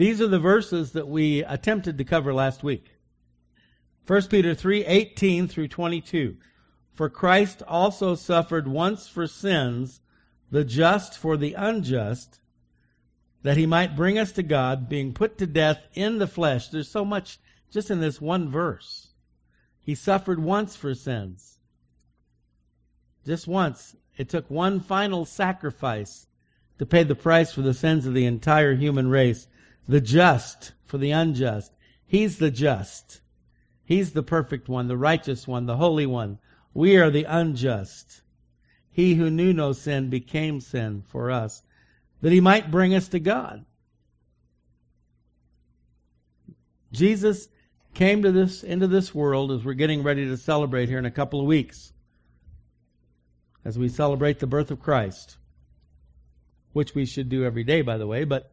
[0.00, 2.96] These are the verses that we attempted to cover last week.
[4.06, 6.38] 1 Peter 3, 18 through 22.
[6.90, 10.00] For Christ also suffered once for sins,
[10.50, 12.40] the just for the unjust,
[13.42, 16.68] that he might bring us to God, being put to death in the flesh.
[16.68, 17.38] There's so much
[17.70, 19.08] just in this one verse.
[19.80, 21.58] He suffered once for sins.
[23.26, 23.96] Just once.
[24.16, 26.26] It took one final sacrifice
[26.78, 29.46] to pay the price for the sins of the entire human race.
[29.88, 31.72] The just for the unjust.
[32.06, 33.20] He's the just.
[33.84, 36.38] He's the perfect one, the righteous one, the holy one.
[36.72, 38.22] We are the unjust.
[38.90, 41.62] He who knew no sin became sin for us,
[42.20, 43.64] that he might bring us to God.
[46.92, 47.48] Jesus
[47.94, 51.10] came to this into this world as we're getting ready to celebrate here in a
[51.10, 51.92] couple of weeks.
[53.64, 55.36] As we celebrate the birth of Christ,
[56.72, 58.49] which we should do every day by the way, but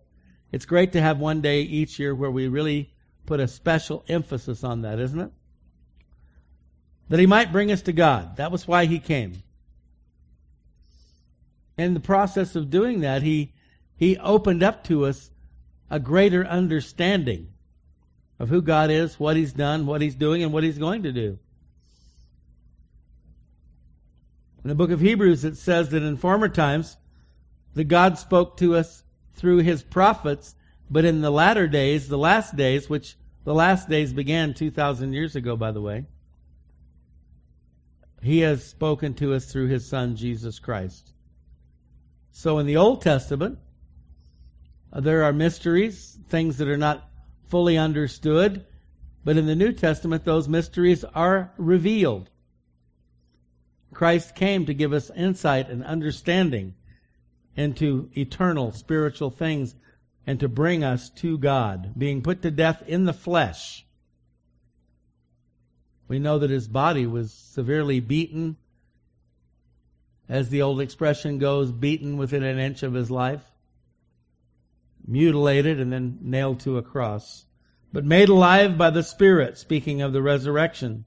[0.51, 2.93] it's great to have one day each year where we really
[3.25, 5.31] put a special emphasis on that, isn't it?
[7.09, 8.37] That he might bring us to God.
[8.37, 9.43] That was why he came.
[11.77, 13.53] In the process of doing that, he
[13.95, 15.31] he opened up to us
[15.89, 17.49] a greater understanding
[18.39, 21.11] of who God is, what He's done, what He's doing, and what He's going to
[21.11, 21.39] do.
[24.63, 26.97] In the book of Hebrews, it says that in former times,
[27.73, 29.03] that God spoke to us
[29.37, 30.55] through His prophets,
[30.89, 35.35] but in the latter days, the last days, which the last days began 2,000 years
[35.35, 36.05] ago, by the way,
[38.21, 41.13] He has spoken to us through His Son, Jesus Christ.
[42.31, 43.59] So in the Old Testament,
[44.91, 47.09] uh, there are mysteries, things that are not
[47.47, 48.65] fully understood.
[49.23, 52.29] But in the New Testament, those mysteries are revealed.
[53.93, 56.75] Christ came to give us insight and understanding
[57.57, 59.75] into eternal spiritual things
[60.25, 63.85] and to bring us to God, being put to death in the flesh.
[66.07, 68.55] We know that his body was severely beaten,
[70.29, 73.43] as the old expression goes, beaten within an inch of his life
[75.07, 77.45] mutilated, and then nailed to a cross,
[77.93, 81.05] but made alive by the Spirit, speaking of the resurrection,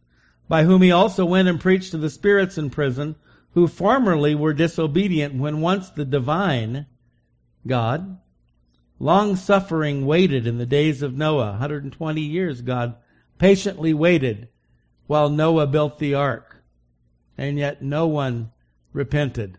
[0.48, 3.14] by whom he also went and preached to the spirits in prison,
[3.54, 6.86] who formerly were disobedient when once the divine
[7.66, 8.18] God,
[8.98, 11.50] long suffering, waited in the days of Noah.
[11.52, 12.94] 120 years God
[13.38, 14.48] patiently waited
[15.06, 16.62] while Noah built the ark.
[17.36, 18.52] And yet no one
[18.92, 19.58] repented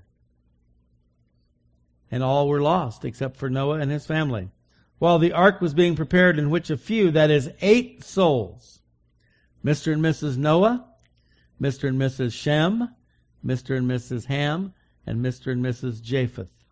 [2.12, 4.50] and all were lost except for Noah and his family.
[5.00, 8.82] While the ark was being prepared in which a few, that is eight souls,
[9.66, 9.94] Mr.
[9.94, 10.38] and Mrs.
[10.38, 10.86] Noah,
[11.60, 11.88] Mr.
[11.88, 12.34] and Mrs.
[12.34, 12.90] Shem,
[13.46, 13.78] Mr.
[13.78, 14.26] and Mrs.
[14.26, 14.74] Ham,
[15.06, 15.52] and Mr.
[15.52, 16.02] and Mrs.
[16.02, 16.64] Japheth.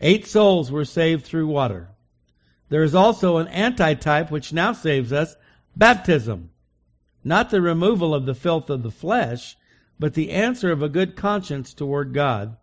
[0.00, 1.88] Eight souls were saved through water.
[2.68, 5.36] There is also an antitype which now saves us,
[5.76, 6.50] baptism.
[7.24, 9.56] Not the removal of the filth of the flesh,
[9.98, 12.56] but the answer of a good conscience toward God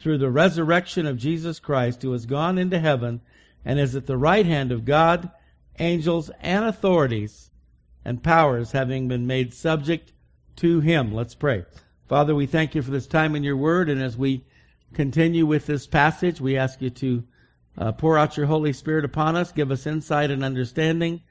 [0.00, 3.20] through the resurrection of Jesus Christ, who has gone into heaven
[3.64, 5.30] and is at the right hand of God,
[5.78, 7.50] angels, and authorities
[8.04, 10.12] and powers having been made subject
[10.60, 11.12] to him.
[11.14, 11.64] Let's pray.
[12.06, 14.44] Father, we thank you for this time in your word, and as we
[14.92, 17.24] continue with this passage, we ask you to
[17.78, 21.22] uh, pour out your Holy Spirit upon us, give us insight and understanding,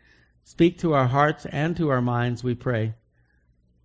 [0.44, 2.96] speak to our hearts and to our minds, we pray.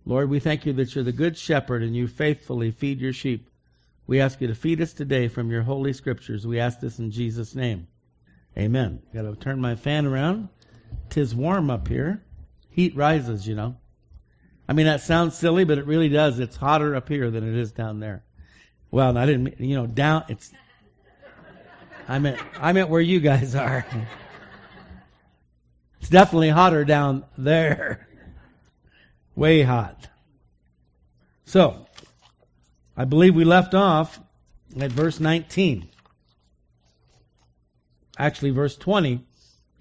[0.03, 3.49] Lord, we thank you that you're the good shepherd and you faithfully feed your sheep.
[4.07, 6.47] We ask you to feed us today from your holy scriptures.
[6.47, 7.87] We ask this in Jesus' name.
[8.57, 9.01] Amen.
[9.13, 10.49] Got to turn my fan around.
[11.09, 12.23] Tis warm up here.
[12.69, 13.75] Heat rises, you know.
[14.67, 16.39] I mean, that sounds silly, but it really does.
[16.39, 18.23] It's hotter up here than it is down there.
[18.91, 20.51] Well, I didn't, you know, down, it's,
[22.07, 23.85] I meant, I meant where you guys are.
[25.99, 28.07] It's definitely hotter down there.
[29.35, 30.07] Way hot.
[31.45, 31.87] So,
[32.95, 34.19] I believe we left off
[34.79, 35.89] at verse 19.
[38.17, 39.25] Actually, verse 20.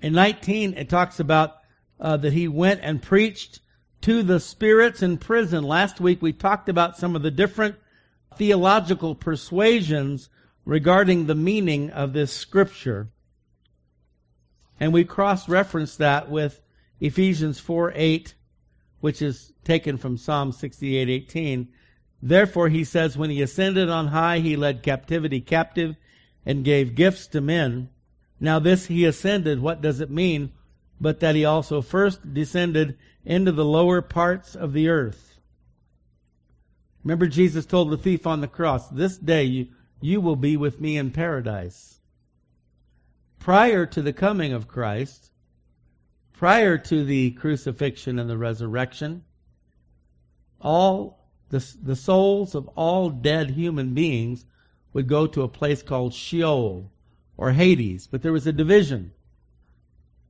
[0.00, 1.56] In 19, it talks about
[2.00, 3.60] uh, that he went and preached
[4.04, 5.64] to the spirits in prison.
[5.64, 7.76] Last week, we talked about some of the different
[8.36, 10.28] theological persuasions
[10.66, 13.08] regarding the meaning of this scripture.
[14.78, 16.60] And we cross-referenced that with
[17.00, 18.34] Ephesians 4 8,
[19.00, 21.68] which is taken from Psalm 68 18
[22.20, 25.96] Therefore, he says, when he ascended on high, he led captivity captive
[26.44, 27.88] and gave gifts to men.
[28.38, 30.52] Now, this he ascended, what does it mean?
[31.00, 35.40] But that he also first descended into the lower parts of the earth.
[37.02, 39.68] Remember, Jesus told the thief on the cross, This day you,
[40.00, 42.00] you will be with me in paradise.
[43.38, 45.30] prior to the coming of Christ,
[46.32, 49.22] prior to the crucifixion and the resurrection,
[50.60, 54.46] all the, the souls of all dead human beings
[54.94, 56.90] would go to a place called Sheol
[57.36, 58.06] or Hades.
[58.06, 59.12] But there was a division.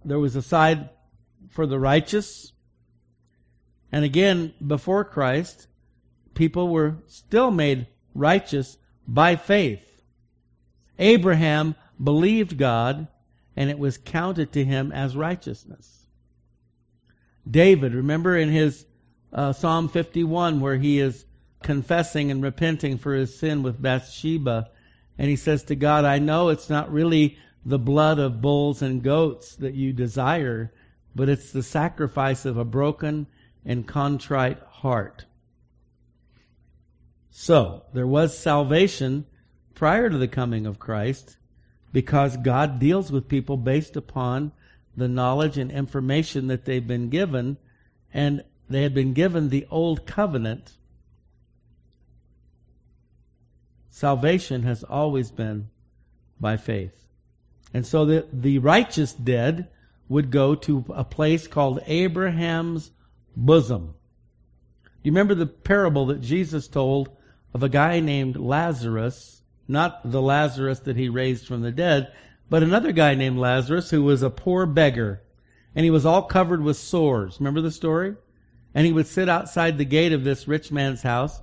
[0.04, 0.90] There was a side
[1.48, 2.52] for the righteous.
[3.94, 5.68] And again, before Christ,
[6.34, 8.76] people were still made righteous
[9.06, 10.02] by faith.
[10.98, 13.06] Abraham believed God
[13.54, 16.06] and it was counted to him as righteousness.
[17.48, 18.84] David, remember in his
[19.32, 21.24] uh, Psalm 51 where he is
[21.62, 24.70] confessing and repenting for his sin with Bathsheba,
[25.16, 29.04] and he says to God, I know it's not really the blood of bulls and
[29.04, 30.72] goats that you desire,
[31.14, 33.28] but it's the sacrifice of a broken
[33.64, 35.24] and contrite heart.
[37.30, 39.26] So, there was salvation
[39.74, 41.36] prior to the coming of Christ
[41.92, 44.52] because God deals with people based upon
[44.96, 47.56] the knowledge and information that they've been given,
[48.12, 50.72] and they had been given the old covenant.
[53.90, 55.68] Salvation has always been
[56.40, 57.06] by faith.
[57.72, 59.68] And so the, the righteous dead
[60.08, 62.92] would go to a place called Abraham's
[63.36, 63.94] bosom.
[64.84, 67.10] Do You remember the parable that Jesus told
[67.52, 72.12] of a guy named Lazarus, not the Lazarus that he raised from the dead,
[72.50, 75.22] but another guy named Lazarus who was a poor beggar
[75.74, 77.40] and he was all covered with sores.
[77.40, 78.14] Remember the story?
[78.74, 81.40] And he would sit outside the gate of this rich man's house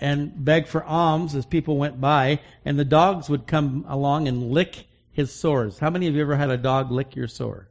[0.00, 4.50] and beg for alms as people went by and the dogs would come along and
[4.50, 5.78] lick his sores.
[5.78, 7.68] How many of you ever had a dog lick your sore?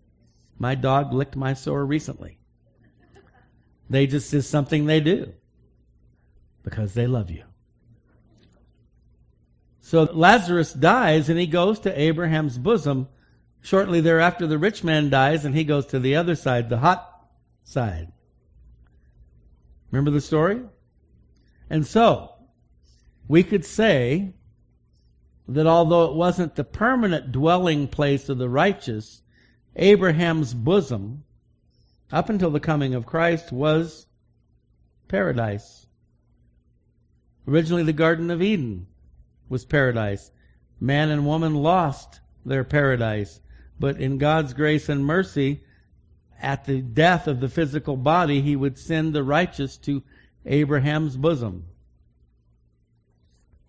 [0.60, 2.38] My dog licked my sore recently.
[3.90, 5.34] They just is something they do
[6.64, 7.44] because they love you.
[9.80, 13.08] So Lazarus dies and he goes to Abraham's bosom.
[13.62, 17.30] Shortly thereafter, the rich man dies and he goes to the other side, the hot
[17.64, 18.12] side.
[19.90, 20.62] Remember the story?
[21.70, 22.34] And so,
[23.28, 24.34] we could say
[25.48, 29.22] that although it wasn't the permanent dwelling place of the righteous,
[29.78, 31.24] Abraham's bosom,
[32.12, 34.08] up until the coming of Christ, was
[35.08, 35.88] paradise.
[37.48, 38.88] Originally the Garden of Eden
[39.50, 40.32] was paradise.
[40.80, 43.40] Man and woman lost their paradise.
[43.80, 45.62] But in God's grace and mercy,
[46.42, 50.04] at the death of the physical body, he would send the righteous to
[50.46, 51.66] Abraham's bosom.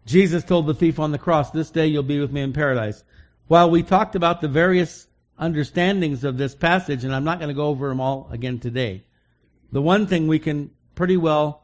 [0.06, 3.04] Jesus told the thief on the cross, This day you'll be with me in paradise.
[3.46, 5.07] While we talked about the various
[5.38, 9.04] understandings of this passage, and I'm not going to go over them all again today,
[9.70, 11.62] the one thing we can pretty well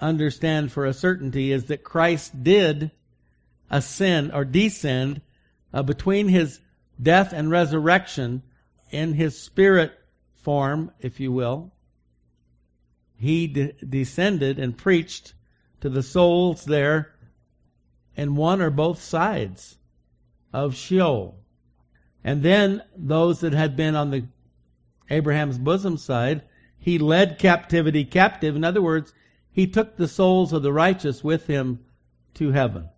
[0.00, 2.90] understand for a certainty is that Christ did
[3.70, 5.20] ascend or descend
[5.72, 6.60] uh, between his
[7.00, 8.42] death and resurrection
[8.90, 9.92] in his spirit
[10.34, 11.72] form, if you will.
[13.18, 15.34] He de- descended and preached
[15.80, 17.14] to the souls there
[18.16, 19.78] in one or both sides
[20.52, 21.38] of Sheol.
[22.26, 24.26] And then those that had been on the
[25.08, 26.42] Abraham's bosom side,
[26.76, 28.56] he led captivity captive.
[28.56, 29.14] In other words,
[29.48, 31.84] he took the souls of the righteous with him
[32.34, 32.88] to heaven.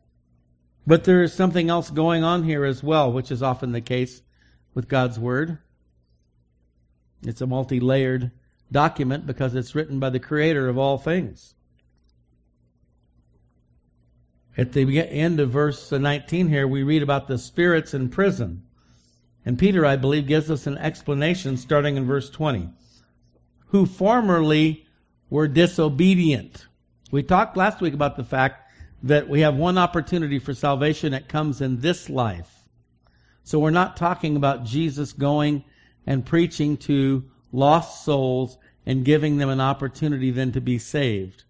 [0.87, 4.23] But there is something else going on here as well, which is often the case
[4.73, 5.59] with God's Word.
[7.23, 8.31] It's a multi layered
[8.73, 11.55] document because it's written by the Creator of all things.
[14.57, 18.63] At the end of verse 19 here, we read about the spirits in prison.
[19.49, 22.69] And Peter, I believe, gives us an explanation starting in verse 20.
[23.69, 24.85] Who formerly
[25.31, 26.67] were disobedient.
[27.11, 28.71] We talked last week about the fact
[29.03, 32.69] that we have one opportunity for salvation that comes in this life.
[33.43, 35.65] So we're not talking about Jesus going
[36.07, 41.45] and preaching to lost souls and giving them an opportunity then to be saved.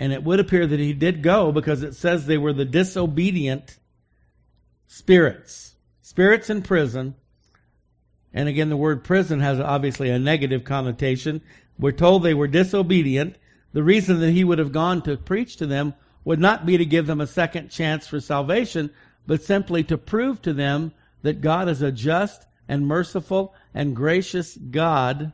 [0.00, 3.76] And it would appear that he did go because it says they were the disobedient
[4.86, 5.72] spirits.
[6.14, 7.16] Spirits in prison
[8.34, 11.40] and again, the word prison has obviously a negative connotation.
[11.78, 13.36] We're told they were disobedient.
[13.72, 15.94] The reason that he would have gone to preach to them
[16.24, 18.90] would not be to give them a second chance for salvation,
[19.24, 20.92] but simply to prove to them
[21.22, 25.32] that God is a just and merciful and gracious God,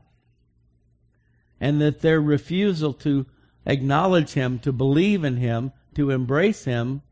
[1.58, 3.25] and that their refusal to
[3.64, 7.02] acknowledge Him, to believe in Him, to embrace Him,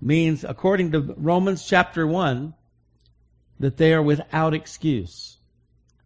[0.00, 2.54] means, according to Romans chapter 1,
[3.58, 5.38] that they are without excuse.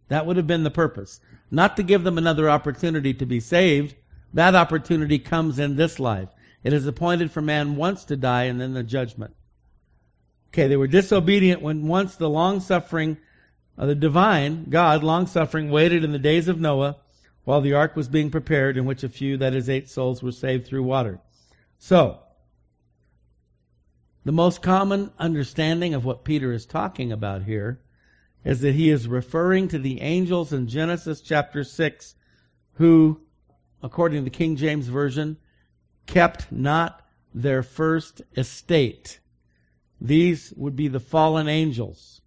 [0.09, 1.21] That would have been the purpose.
[1.51, 3.95] Not to give them another opportunity to be saved.
[4.33, 6.29] That opportunity comes in this life.
[6.63, 9.35] It is appointed for man once to die and then the judgment.
[10.49, 13.19] Okay, they were disobedient when once the long suffering
[13.79, 16.97] of the divine God, long suffering, waited in the days of Noah
[17.45, 20.33] while the ark was being prepared, in which a few, that is, eight souls, were
[20.33, 21.21] saved through water.
[21.79, 22.21] So,
[24.25, 27.81] the most common understanding of what Peter is talking about here
[28.45, 32.15] is that he is referring to the angels in Genesis chapter 6
[32.75, 33.21] who,
[33.83, 35.37] according to the King James Version,
[36.07, 39.21] kept not their first estate.
[40.01, 42.21] These would be the fallen angels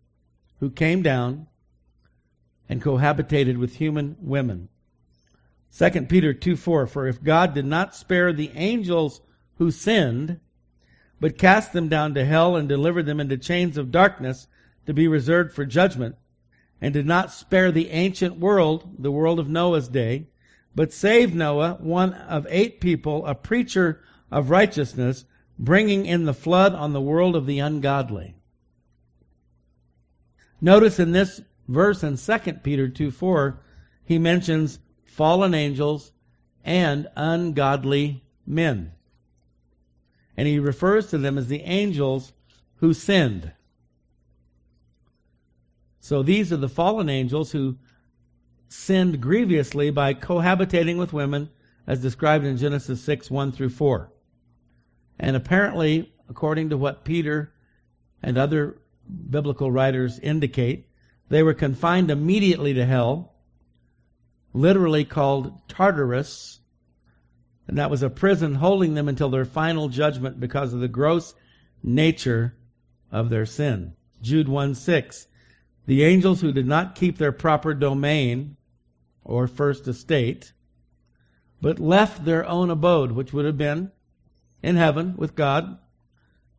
[0.60, 1.48] who came down
[2.70, 4.70] and cohabitated with human women.
[5.78, 9.22] 2 Peter 2 4, for if God did not spare the angels
[9.58, 10.40] who sinned,
[11.24, 14.46] but cast them down to hell and delivered them into chains of darkness
[14.86, 16.18] to be reserved for judgment,
[16.82, 20.28] and did not spare the ancient world, the world of Noah's day,
[20.76, 25.24] but saved Noah, one of eight people, a preacher of righteousness,
[25.58, 28.36] bringing in the flood on the world of the ungodly.
[30.60, 31.40] Notice in this
[31.70, 33.62] verse in 2 Peter 2 4,
[34.04, 36.12] he mentions fallen angels
[36.66, 38.92] and ungodly men.
[40.36, 42.34] And he refers to them as the angels
[42.78, 43.54] who sinned.
[46.00, 47.78] So these are the fallen angels who
[48.68, 51.50] sinned grievously by cohabitating with women,
[51.86, 54.12] as described in Genesis 6 1 through 4.
[55.20, 57.54] And apparently, according to what Peter
[58.22, 58.78] and other
[59.30, 60.88] biblical writers indicate,
[61.30, 63.34] they were confined immediately to hell,
[64.54, 66.60] literally called Tartarus,
[67.68, 71.34] and that was a prison holding them until their final judgment because of the gross
[71.82, 72.56] nature
[73.12, 73.94] of their sin.
[74.22, 75.28] Jude 1 6.
[75.86, 78.56] The angels who did not keep their proper domain
[79.24, 80.54] or first estate,
[81.62, 83.92] but left their own abode, which would have been
[84.62, 85.78] in heaven with God.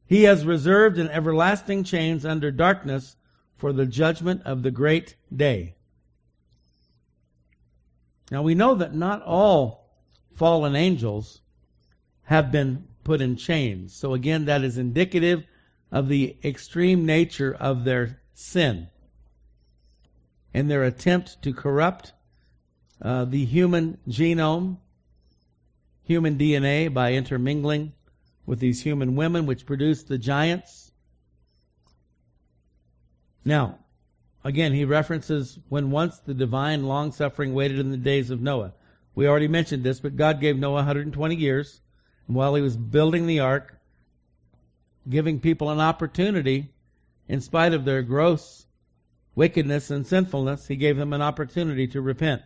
[0.07, 3.17] He has reserved in everlasting chains under darkness
[3.57, 5.75] for the judgment of the great day.
[8.31, 9.84] Now we know that not all
[10.35, 11.41] fallen angels
[12.25, 13.95] have been put in chains.
[13.95, 15.45] So again, that is indicative
[15.93, 18.89] of the extreme nature of their sin
[20.53, 22.13] and their attempt to corrupt
[23.03, 24.79] uh, the human genome
[26.05, 27.93] human DNA by intermingling
[28.47, 30.93] with these human women, which produced the giants.
[33.45, 33.79] Now,
[34.45, 38.75] again, he references when once the divine long suffering waited in the days of Noah.
[39.15, 41.81] We already mentioned this, but God gave Noah 120 years.
[42.27, 43.79] And while he was building the ark,
[45.09, 46.71] giving people an opportunity,
[47.29, 48.67] in spite of their gross
[49.35, 52.43] wickedness and sinfulness, he gave them an opportunity to repent.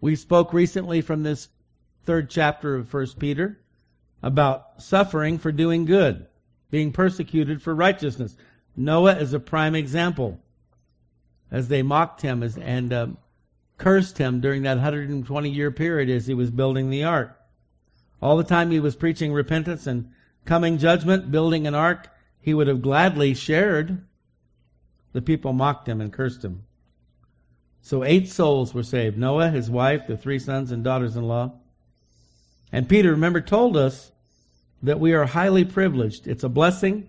[0.00, 1.48] We spoke recently from this
[2.04, 3.60] third chapter of 1 Peter
[4.22, 6.26] about suffering for doing good,
[6.70, 8.36] being persecuted for righteousness.
[8.76, 10.40] Noah is a prime example
[11.50, 13.06] as they mocked him as, and uh,
[13.78, 17.38] cursed him during that 120 year period as he was building the ark.
[18.22, 20.10] All the time he was preaching repentance and
[20.44, 22.08] coming judgment, building an ark,
[22.40, 24.04] he would have gladly shared.
[25.12, 26.64] The people mocked him and cursed him.
[27.80, 31.52] So eight souls were saved Noah, his wife, the three sons and daughters in law.
[32.72, 34.10] And Peter, remember, told us
[34.82, 36.26] that we are highly privileged.
[36.26, 37.08] It's a blessing.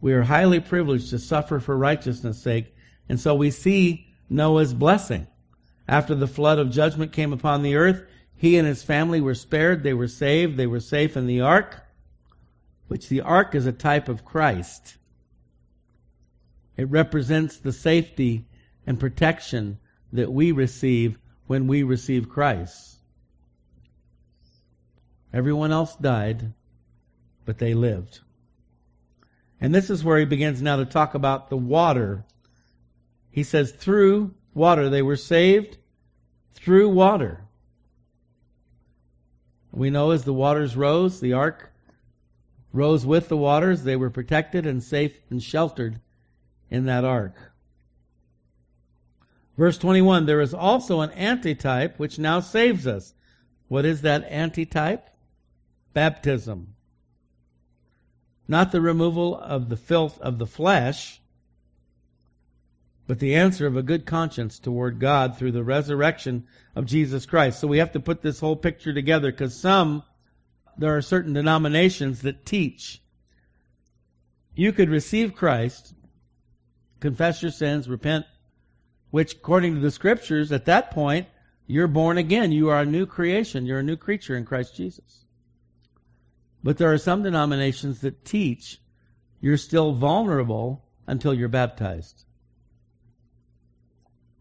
[0.00, 2.74] We are highly privileged to suffer for righteousness' sake.
[3.08, 5.26] And so we see Noah's blessing.
[5.88, 9.82] After the flood of judgment came upon the earth, he and his family were spared.
[9.82, 10.56] They were saved.
[10.56, 11.86] They were safe in the ark,
[12.88, 14.96] which the ark is a type of Christ.
[16.76, 18.44] It represents the safety
[18.86, 19.78] and protection
[20.12, 22.98] that we receive when we receive Christ.
[25.32, 26.52] Everyone else died,
[27.44, 28.20] but they lived.
[29.60, 32.24] And this is where he begins now to talk about the water.
[33.30, 35.78] He says, through water, they were saved
[36.52, 37.42] through water.
[39.70, 41.72] We know as the waters rose, the ark
[42.72, 43.84] rose with the waters.
[43.84, 46.00] They were protected and safe and sheltered
[46.70, 47.52] in that ark.
[49.56, 53.14] Verse 21 There is also an antitype which now saves us.
[53.68, 55.10] What is that antitype?
[55.92, 56.74] Baptism.
[58.48, 61.20] Not the removal of the filth of the flesh,
[63.06, 67.60] but the answer of a good conscience toward God through the resurrection of Jesus Christ.
[67.60, 70.02] So we have to put this whole picture together because some,
[70.76, 73.00] there are certain denominations that teach
[74.56, 75.92] you could receive Christ,
[76.98, 78.24] confess your sins, repent,
[79.10, 81.28] which according to the scriptures at that point,
[81.66, 82.52] you're born again.
[82.52, 83.66] You are a new creation.
[83.66, 85.26] You're a new creature in Christ Jesus.
[86.62, 88.80] But there are some denominations that teach
[89.40, 92.24] you're still vulnerable until you're baptized.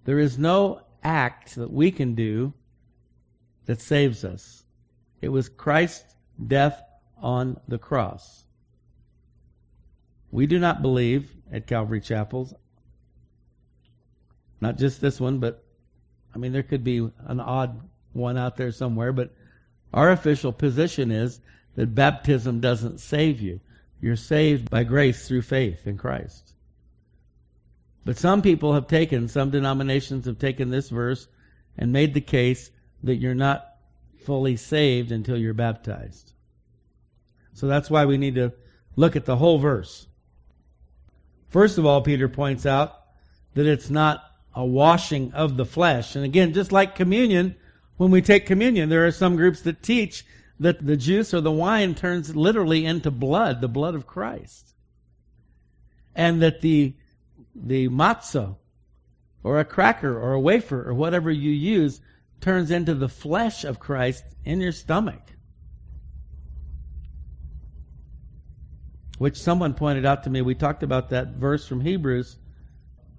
[0.05, 2.53] There is no act that we can do
[3.65, 4.63] that saves us.
[5.21, 6.15] It was Christ's
[6.47, 6.81] death
[7.17, 8.43] on the cross.
[10.31, 12.53] We do not believe at Calvary Chapels,
[14.61, 15.63] not just this one, but
[16.33, 17.79] I mean, there could be an odd
[18.13, 19.33] one out there somewhere, but
[19.93, 21.39] our official position is
[21.75, 23.61] that baptism doesn't save you.
[24.01, 26.54] You're saved by grace through faith in Christ.
[28.05, 31.27] But some people have taken, some denominations have taken this verse
[31.77, 32.69] and made the case
[33.03, 33.67] that you're not
[34.23, 36.33] fully saved until you're baptized.
[37.53, 38.53] So that's why we need to
[38.95, 40.07] look at the whole verse.
[41.47, 42.93] First of all, Peter points out
[43.53, 46.15] that it's not a washing of the flesh.
[46.15, 47.55] And again, just like communion,
[47.97, 50.25] when we take communion, there are some groups that teach
[50.59, 54.73] that the juice or the wine turns literally into blood, the blood of Christ.
[56.13, 56.95] And that the,
[57.55, 58.57] the matzah
[59.43, 62.01] or a cracker or a wafer or whatever you use
[62.41, 65.21] turns into the flesh of Christ in your stomach.
[69.17, 70.41] Which someone pointed out to me.
[70.41, 72.37] We talked about that verse from Hebrews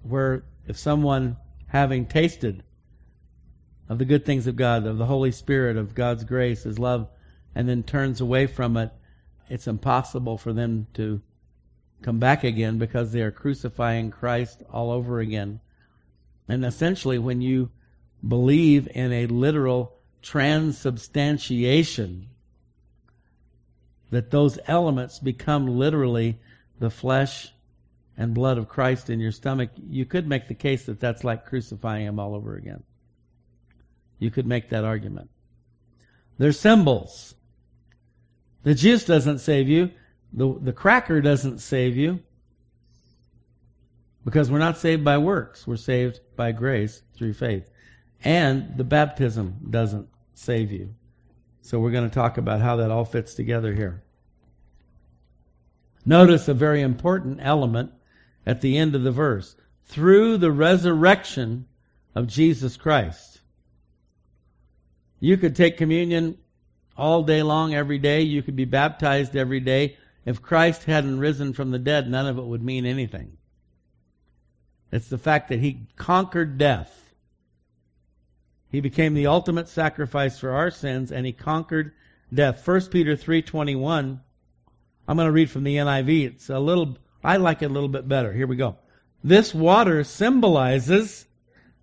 [0.03, 2.63] where if someone having tasted
[3.89, 7.09] of the good things of God, of the Holy Spirit, of God's grace, His love,
[7.55, 8.91] and then turns away from it,
[9.49, 11.21] it's impossible for them to
[12.01, 15.59] come back again because they are crucifying Christ all over again.
[16.47, 17.71] And essentially, when you
[18.25, 22.27] believe in a literal transubstantiation,
[24.09, 26.39] that those elements become literally
[26.79, 27.51] the flesh
[28.17, 31.45] and blood of Christ in your stomach, you could make the case that that's like
[31.45, 32.83] crucifying him all over again.
[34.19, 35.29] You could make that argument.
[36.37, 37.35] They're symbols.
[38.63, 39.91] The juice doesn't save you.
[40.37, 42.19] The, the cracker doesn't save you.
[44.23, 45.65] Because we're not saved by works.
[45.65, 47.71] We're saved by grace through faith.
[48.23, 50.93] And the baptism doesn't save you.
[51.61, 54.03] So we're going to talk about how that all fits together here.
[56.05, 57.91] Notice a very important element
[58.45, 59.55] at the end of the verse.
[59.85, 61.65] Through the resurrection
[62.13, 63.39] of Jesus Christ.
[65.19, 66.37] You could take communion
[66.95, 68.21] all day long, every day.
[68.21, 69.97] You could be baptized every day.
[70.27, 73.37] If Christ hadn't risen from the dead, none of it would mean anything.
[74.91, 77.13] It's the fact that he conquered death.
[78.69, 81.93] He became the ultimate sacrifice for our sins and he conquered
[82.31, 82.67] death.
[82.67, 84.19] 1 Peter 3:21.
[85.07, 86.25] I'm going to read from the NIV.
[86.25, 88.33] It's a little I like it a little bit better.
[88.33, 88.75] Here we go.
[89.23, 91.25] This water symbolizes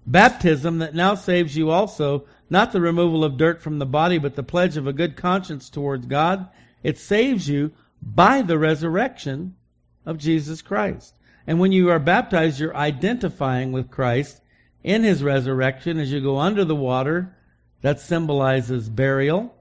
[0.07, 4.37] baptism that now saves you also not the removal of dirt from the body, but
[4.37, 6.50] the pledge of a good conscience towards God.
[6.83, 7.72] It saves you
[8.05, 9.57] by the resurrection
[10.05, 11.14] of Jesus Christ.
[11.47, 14.40] And when you are baptized, you're identifying with Christ
[14.83, 15.99] in his resurrection.
[15.99, 17.37] As you go under the water,
[17.83, 19.55] that symbolizes burial.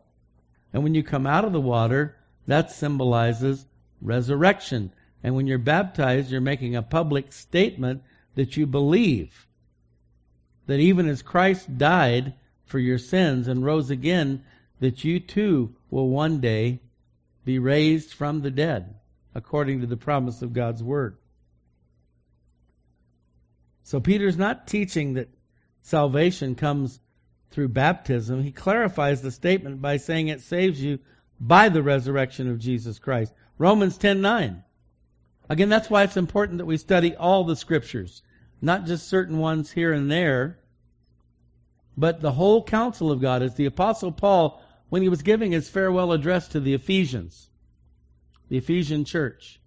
[0.71, 3.65] And when you come out of the water, that symbolizes
[4.01, 4.91] resurrection.
[5.23, 8.03] And when you're baptized, you're making a public statement
[8.35, 9.47] that you believe
[10.65, 12.33] that even as Christ died,
[12.73, 14.43] for your sins and rose again,
[14.79, 16.79] that you too will one day
[17.45, 18.95] be raised from the dead,
[19.35, 21.17] according to the promise of God's word.
[23.83, 25.29] So Peter's not teaching that
[25.81, 26.99] salvation comes
[27.51, 28.43] through baptism.
[28.43, 30.99] He clarifies the statement by saying it saves you
[31.39, 33.33] by the resurrection of Jesus Christ.
[33.57, 34.63] Romans 10:9.
[35.49, 38.23] Again, that's why it's important that we study all the scriptures,
[38.61, 40.57] not just certain ones here and there,
[41.97, 44.62] but the whole counsel of God, as the Apostle Paul,
[44.93, 47.49] when he was giving his farewell address to the Ephesians,
[48.49, 49.59] the Ephesian church,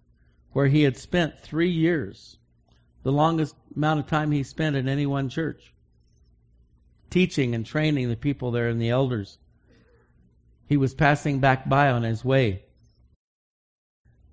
[0.53, 2.37] where he had spent three years,
[3.03, 5.73] the longest amount of time he spent in any one church,
[7.09, 9.37] teaching and training the people there and the elders.
[10.65, 12.63] He was passing back by on his way.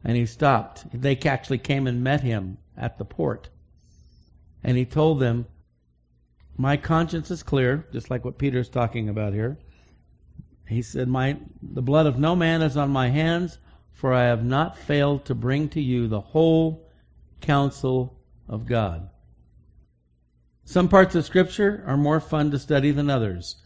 [0.04, 0.84] And he stopped.
[0.94, 3.48] They actually came and met him at the port.
[4.62, 5.46] And he told them,
[6.56, 9.58] my conscience is clear, just like what Peter's talking about here.
[10.66, 13.58] He said, My the blood of no man is on my hands,
[13.92, 16.88] for I have not failed to bring to you the whole
[17.40, 19.10] counsel of God.
[20.64, 23.56] Some parts of Scripture are more fun to study than others.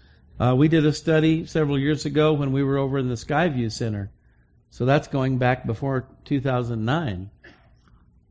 [0.41, 3.71] Uh, we did a study several years ago when we were over in the Skyview
[3.71, 4.11] Center.
[4.71, 7.31] So that's going back before 2009.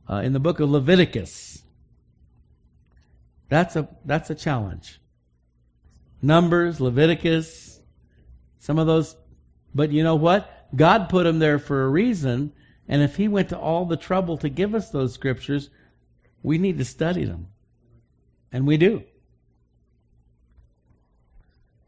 [0.10, 1.63] Uh, in the book of Leviticus.
[3.49, 5.01] That's a, that's a challenge.
[6.21, 7.77] Numbers, Leviticus,
[8.60, 9.15] some of those.
[9.74, 10.67] But you know what?
[10.76, 12.54] God put them there for a reason.
[12.88, 15.70] And if He went to all the trouble to give us those scriptures,
[16.43, 17.48] we need to study them.
[18.52, 19.04] And we do.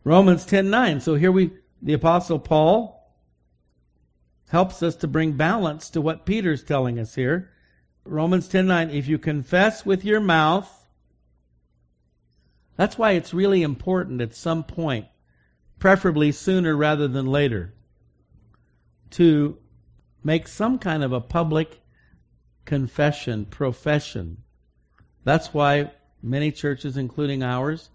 [0.03, 1.01] Romans 10:9.
[1.01, 1.51] So here we
[1.81, 3.13] the apostle Paul
[4.49, 7.51] helps us to bring balance to what Peter's telling us here.
[8.03, 10.79] Romans 10:9 if you confess with your mouth
[12.79, 15.07] That's why it's really important at some point,
[15.79, 17.73] preferably sooner rather than later,
[19.11, 19.57] to
[20.23, 21.81] make some kind of a public
[22.65, 24.43] confession, profession.
[25.23, 27.89] That's why many churches including ours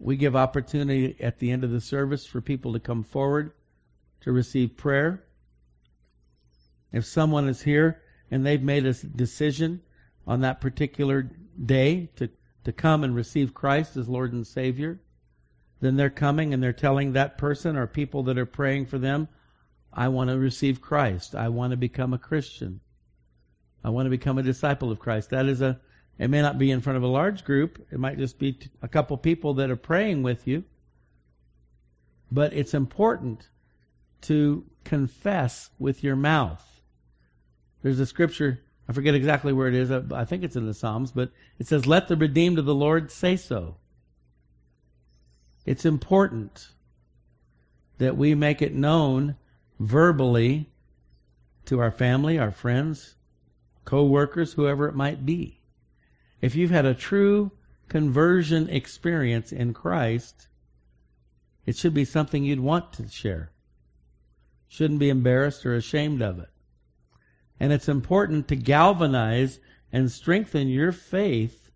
[0.00, 3.52] we give opportunity at the end of the service for people to come forward
[4.22, 5.22] to receive prayer.
[6.90, 9.82] If someone is here and they've made a decision
[10.26, 11.30] on that particular
[11.62, 12.30] day to,
[12.64, 15.00] to come and receive Christ as Lord and Savior,
[15.80, 19.28] then they're coming and they're telling that person or people that are praying for them,
[19.92, 21.34] I want to receive Christ.
[21.34, 22.80] I want to become a Christian.
[23.82, 25.30] I want to become a disciple of Christ.
[25.30, 25.80] That is a
[26.20, 27.86] it may not be in front of a large group.
[27.90, 30.64] It might just be a couple people that are praying with you.
[32.30, 33.48] But it's important
[34.22, 36.82] to confess with your mouth.
[37.80, 41.10] There's a scripture, I forget exactly where it is, I think it's in the Psalms,
[41.10, 43.76] but it says, Let the redeemed of the Lord say so.
[45.70, 46.70] It's important
[47.98, 49.36] that we make it known
[49.78, 50.68] verbally
[51.66, 53.14] to our family, our friends,
[53.84, 55.60] co workers, whoever it might be.
[56.40, 57.52] If you've had a true
[57.86, 60.48] conversion experience in Christ,
[61.66, 63.52] it should be something you'd want to share.
[64.66, 66.50] Shouldn't be embarrassed or ashamed of it.
[67.60, 69.60] And it's important to galvanize
[69.92, 71.70] and strengthen your faith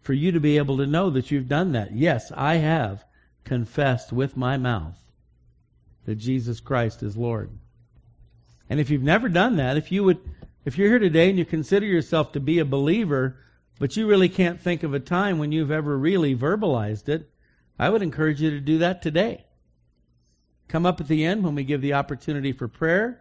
[0.00, 1.94] for you to be able to know that you've done that.
[1.94, 3.04] Yes, I have
[3.44, 5.04] confessed with my mouth
[6.04, 7.50] that Jesus Christ is Lord.
[8.68, 10.18] And if you've never done that, if you would,
[10.64, 13.36] if you're here today and you consider yourself to be a believer,
[13.78, 17.30] but you really can't think of a time when you've ever really verbalized it,
[17.78, 19.44] I would encourage you to do that today.
[20.68, 23.20] Come up at the end when we give the opportunity for prayer.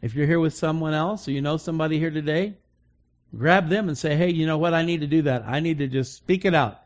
[0.00, 2.54] If you're here with someone else or you know somebody here today,
[3.36, 4.74] grab them and say, hey, you know what?
[4.74, 5.44] I need to do that.
[5.46, 6.79] I need to just speak it out.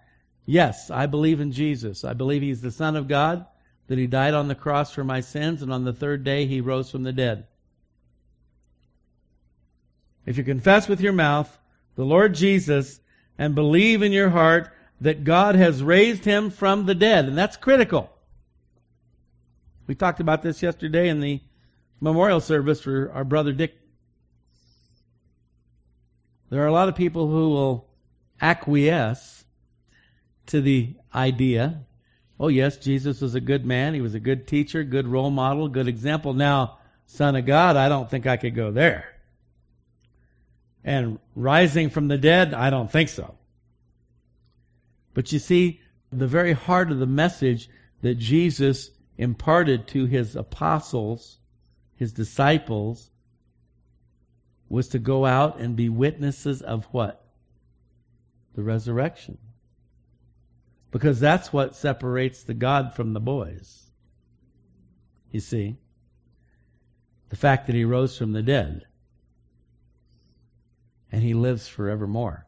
[0.47, 2.05] Yes, I believe in Jesus.
[2.05, 3.47] I believe He's the Son of God,
[3.87, 6.61] that He died on the cross for my sins, and on the third day He
[6.61, 7.47] rose from the dead.
[10.27, 11.59] If you confess with your mouth
[11.97, 13.01] the Lord Jesus
[13.39, 17.27] and believe in your heart that God has raised him from the dead.
[17.27, 18.11] And that's critical.
[19.87, 21.41] We talked about this yesterday in the
[22.01, 23.75] memorial service for our brother Dick.
[26.51, 27.89] There are a lot of people who will
[28.41, 29.44] acquiesce
[30.47, 31.85] to the idea
[32.39, 33.95] oh, yes, Jesus was a good man.
[33.95, 36.35] He was a good teacher, good role model, good example.
[36.35, 39.09] Now, Son of God, I don't think I could go there.
[40.83, 43.37] And rising from the dead, I don't think so.
[45.15, 45.81] But you see,
[46.13, 47.69] the very heart of the message
[48.03, 51.39] that Jesus imparted to his apostles,
[51.97, 53.11] his disciples,
[54.69, 57.25] was to go out and be witnesses of what?
[58.55, 59.39] The resurrection.
[60.95, 63.87] Because that's what separates the God from the boys.
[65.33, 65.79] You see?
[67.31, 68.87] The fact that he rose from the dead
[71.11, 72.47] and he lives forevermore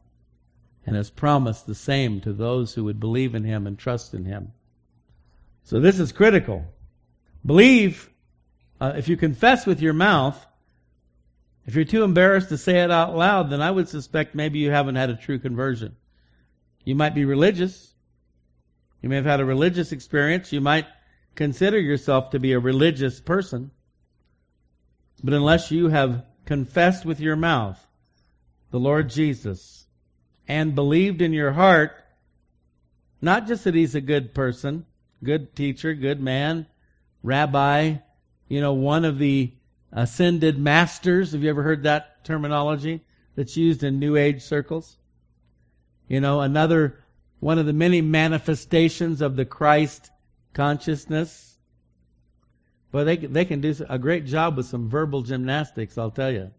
[0.85, 4.23] and has promised the same to those who would believe in him and trust in
[4.23, 4.53] him.
[5.65, 6.67] So this is critical.
[7.45, 8.09] Believe,
[8.79, 10.47] uh, if you confess with your mouth,
[11.65, 14.71] if you're too embarrassed to say it out loud, then I would suspect maybe you
[14.71, 15.97] haven't had a true conversion.
[16.85, 17.95] You might be religious.
[19.01, 20.51] You may have had a religious experience.
[20.51, 20.85] You might
[21.35, 23.71] consider yourself to be a religious person.
[25.23, 27.85] But unless you have confessed with your mouth
[28.71, 29.85] the Lord Jesus
[30.47, 32.03] and believed in your heart,
[33.21, 34.85] not just that he's a good person,
[35.23, 36.67] good teacher, good man,
[37.23, 37.95] rabbi,
[38.47, 39.51] you know, one of the
[39.91, 41.31] ascended masters.
[41.31, 43.01] Have you ever heard that terminology
[43.35, 44.97] that's used in New Age circles?
[46.07, 46.99] You know, another
[47.39, 50.09] one of the many manifestations of the Christ
[50.53, 51.57] consciousness.
[52.91, 56.51] But they they can do a great job with some verbal gymnastics, I'll tell you.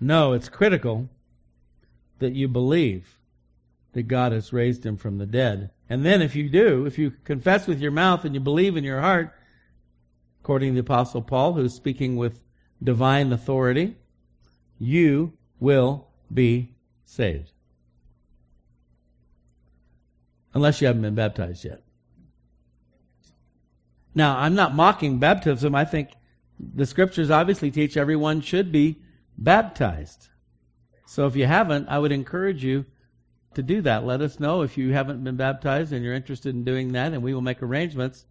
[0.00, 1.08] No, it's critical
[2.18, 3.18] that you believe
[3.92, 5.70] that God has raised him from the dead.
[5.88, 8.84] And then if you do, if you confess with your mouth and you believe in
[8.84, 9.32] your heart,
[10.40, 12.40] according to the apostle Paul, who's speaking with
[12.82, 13.96] divine authority,
[14.78, 17.52] you will be saved.
[20.54, 21.82] Unless you haven't been baptized yet.
[24.14, 25.74] Now, I'm not mocking baptism.
[25.74, 26.10] I think
[26.58, 29.02] the scriptures obviously teach everyone should be
[29.36, 30.28] baptized.
[31.06, 32.86] So if you haven't, I would encourage you
[33.54, 34.04] to do that.
[34.04, 37.22] Let us know if you haven't been baptized and you're interested in doing that, and
[37.22, 38.26] we will make arrangements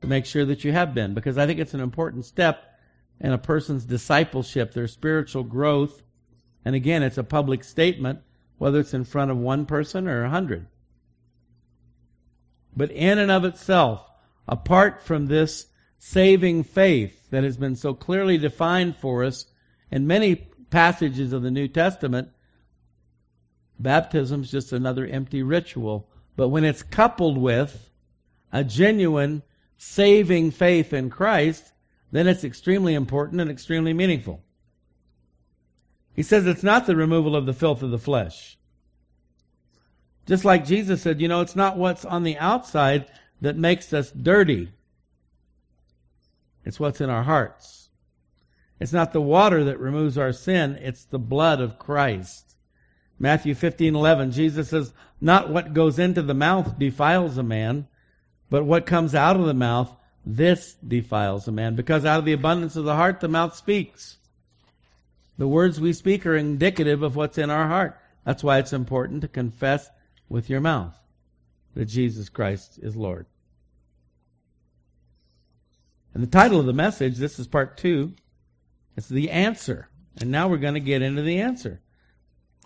[0.00, 2.64] to make sure that you have been, because I think it's an important step
[3.20, 6.02] in a person's discipleship, their spiritual growth.
[6.64, 8.20] And again, it's a public statement,
[8.58, 10.66] whether it's in front of one person or a hundred.
[12.76, 14.08] But in and of itself,
[14.46, 15.66] apart from this
[15.98, 19.46] saving faith that has been so clearly defined for us
[19.90, 20.36] in many
[20.70, 22.30] passages of the New Testament,
[23.78, 26.08] baptism is just another empty ritual.
[26.36, 27.90] But when it's coupled with
[28.52, 29.42] a genuine
[29.76, 31.72] saving faith in Christ,
[32.12, 34.42] then it's extremely important and extremely meaningful.
[36.14, 38.58] He says it's not the removal of the filth of the flesh.
[40.30, 43.06] Just like Jesus said, you know, it's not what's on the outside
[43.40, 44.68] that makes us dirty.
[46.64, 47.88] It's what's in our hearts.
[48.78, 52.54] It's not the water that removes our sin, it's the blood of Christ.
[53.18, 57.88] Matthew 15, 11, Jesus says, not what goes into the mouth defiles a man,
[58.50, 59.92] but what comes out of the mouth,
[60.24, 61.74] this defiles a man.
[61.74, 64.18] Because out of the abundance of the heart, the mouth speaks.
[65.38, 67.98] The words we speak are indicative of what's in our heart.
[68.24, 69.90] That's why it's important to confess
[70.30, 70.96] with your mouth
[71.74, 73.26] that Jesus Christ is Lord.
[76.14, 78.14] And the title of the message, this is part two,
[78.96, 79.88] it's the answer.
[80.18, 81.80] And now we're going to get into the answer.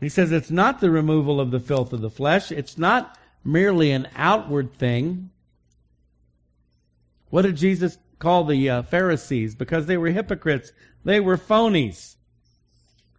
[0.01, 2.51] He says it's not the removal of the filth of the flesh.
[2.51, 5.31] It's not merely an outward thing.
[7.31, 9.55] What did Jesus call the uh, Pharisees?
[9.55, 10.73] Because they were hypocrites.
[11.05, 12.17] They were phonies.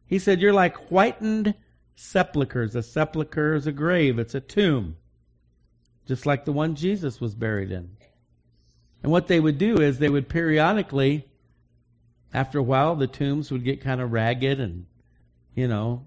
[0.08, 1.56] He said, You're like whitened
[1.96, 2.76] sepulchres.
[2.76, 4.98] A sepulchre is a grave, it's a tomb,
[6.06, 7.98] just like the one Jesus was buried in.
[9.02, 11.28] And what they would do is they would periodically,
[12.34, 14.88] after a while, the tombs would get kind of ragged and,
[15.54, 16.06] you know,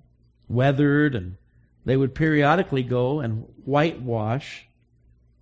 [0.49, 1.37] weathered, and
[1.85, 4.67] they would periodically go and whitewash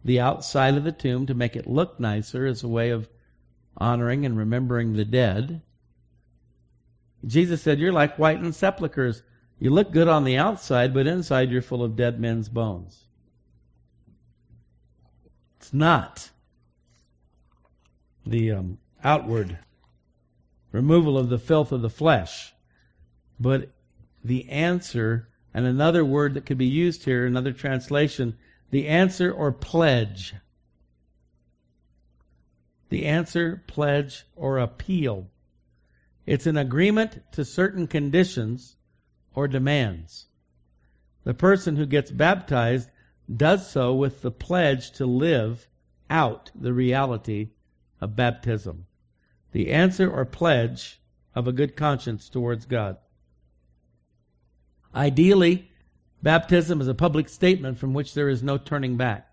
[0.05, 3.09] the outside of the tomb to make it look nicer as a way of
[3.77, 5.63] honoring and remembering the dead.
[7.27, 9.23] Jesus said, You're like whitened sepulchres.
[9.59, 13.05] You look good on the outside, but inside you're full of dead men's bones.
[15.57, 16.31] It's not
[18.27, 19.59] the um, outward
[20.73, 22.53] removal of the filth of the flesh.
[23.41, 23.71] But
[24.23, 28.37] the answer, and another word that could be used here, another translation,
[28.71, 30.35] the answer or pledge.
[32.89, 35.29] The answer, pledge, or appeal.
[36.27, 38.77] It's an agreement to certain conditions
[39.37, 40.27] or demands.
[41.23, 42.91] The person who gets baptized
[43.33, 45.69] does so with the pledge to live
[46.09, 47.51] out the reality
[48.01, 48.87] of baptism,
[49.53, 51.01] the answer or pledge
[51.35, 52.97] of a good conscience towards God.
[54.95, 55.71] Ideally,
[56.23, 59.31] baptism is a public statement from which there is no turning back.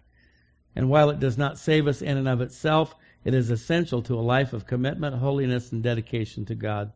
[0.76, 4.16] And while it does not save us in and of itself, it is essential to
[4.16, 6.92] a life of commitment, holiness, and dedication to God.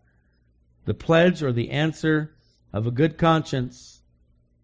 [0.86, 2.34] The pledge or the answer
[2.73, 4.01] of a good conscience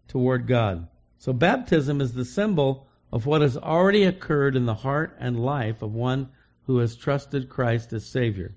[0.08, 0.88] toward God.
[1.18, 5.82] So baptism is the symbol of what has already occurred in the heart and life
[5.82, 6.28] of one
[6.66, 8.54] who has trusted Christ as Savior.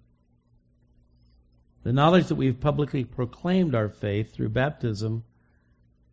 [1.83, 5.23] The knowledge that we've publicly proclaimed our faith through baptism,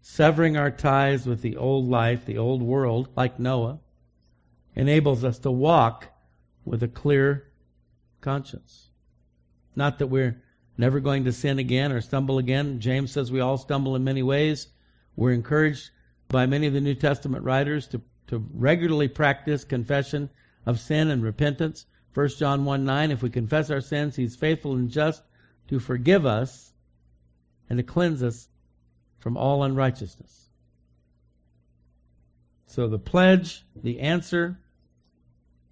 [0.00, 3.80] severing our ties with the old life, the old world, like Noah,
[4.76, 6.08] enables us to walk
[6.64, 7.50] with a clear
[8.20, 8.90] conscience.
[9.74, 10.42] Not that we're
[10.76, 12.80] never going to sin again or stumble again.
[12.80, 14.68] James says we all stumble in many ways.
[15.16, 15.90] We're encouraged
[16.28, 20.30] by many of the New Testament writers to, to regularly practice confession
[20.66, 21.86] of sin and repentance.
[22.14, 25.22] 1 John 1 9, if we confess our sins, he's faithful and just
[25.68, 26.72] to forgive us
[27.68, 28.48] and to cleanse us
[29.18, 30.50] from all unrighteousness.
[32.66, 34.58] So the pledge, the answer,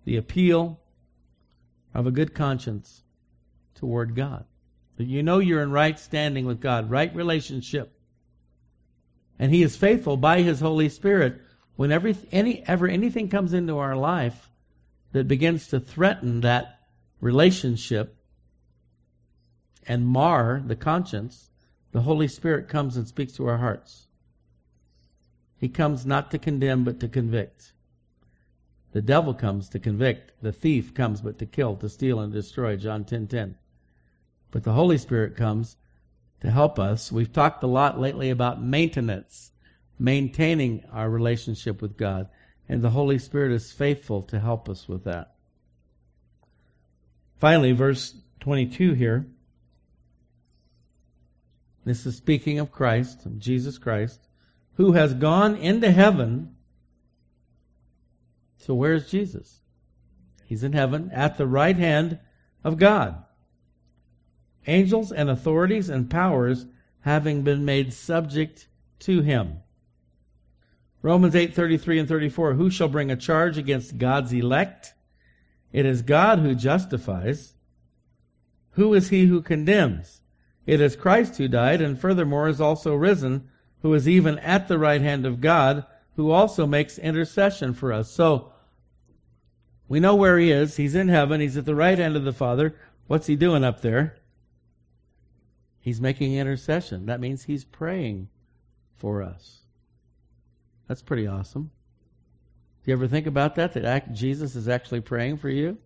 [0.05, 0.81] the appeal
[1.95, 3.03] of a good conscience
[3.75, 4.45] toward God.
[5.03, 7.93] That you know you're in right standing with God, right relationship.
[9.37, 11.41] And He is faithful by His Holy Spirit.
[11.75, 14.49] Whenever any, ever anything comes into our life,
[15.11, 16.79] that begins to threaten that
[17.21, 18.17] relationship
[19.89, 21.51] and mar the conscience,
[21.91, 24.07] the Holy Spirit comes and speaks to our hearts.
[25.59, 27.73] He comes not to condemn, but to convict.
[28.93, 30.31] The devil comes to convict.
[30.41, 32.77] The thief comes but to kill, to steal, and destroy.
[32.77, 33.57] John 10 10.
[34.53, 35.77] But the Holy Spirit comes
[36.43, 37.11] to help us.
[37.11, 39.51] We've talked a lot lately about maintenance,
[39.99, 42.29] maintaining our relationship with God.
[42.69, 45.35] And the Holy Spirit is faithful to help us with that.
[47.39, 49.27] Finally, verse 22 here.
[51.85, 54.21] This is speaking of Christ, of Jesus Christ,
[54.75, 56.55] who has gone into heaven.
[58.59, 59.61] So where's Jesus?
[60.47, 62.21] He's in heaven at the right hand
[62.63, 63.25] of God.
[64.67, 66.67] Angels and authorities and powers
[67.01, 68.69] having been made subject
[69.01, 69.59] to him.
[71.03, 74.95] Romans 8:33 and 34 Who shall bring a charge against God's elect?
[75.73, 77.55] It is God who justifies.
[78.73, 80.21] Who is he who condemns?
[80.65, 83.49] It is Christ who died and furthermore is also risen,
[83.83, 88.11] who is even at the right hand of God, who also makes intercession for us.
[88.11, 88.53] So,
[89.89, 90.77] we know where he is.
[90.77, 91.41] He's in heaven.
[91.41, 92.77] He's at the right hand of the Father.
[93.09, 94.17] What's he doing up there?
[95.83, 97.07] He's making intercession.
[97.07, 98.29] That means he's praying
[98.97, 99.63] for us.
[100.87, 101.73] That's pretty awesome.
[102.85, 103.73] Do you ever think about that?
[103.73, 105.79] That Jesus is actually praying for you?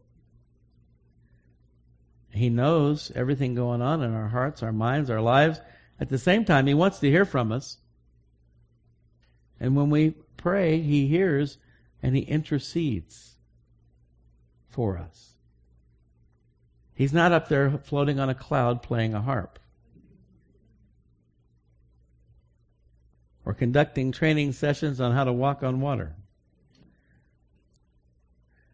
[2.30, 5.60] He knows everything going on in our hearts, our minds, our lives.
[5.98, 7.78] At the same time, He wants to hear from us.
[9.58, 11.56] And when we pray, He hears
[12.02, 13.36] and He intercedes
[14.68, 15.36] for us.
[16.94, 19.58] He's not up there floating on a cloud playing a harp.
[23.46, 26.16] Or conducting training sessions on how to walk on water.